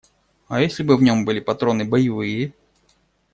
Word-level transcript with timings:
А 0.47 0.61
если 0.63 0.81
бы 0.81 0.97
в 0.97 1.03
нем 1.03 1.25
были 1.25 1.39
патроны 1.39 1.85
боевые? 1.85 2.53